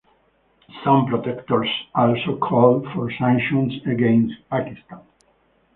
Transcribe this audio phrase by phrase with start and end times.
[0.83, 5.01] Some protestors also called for sanctions against Pakistan.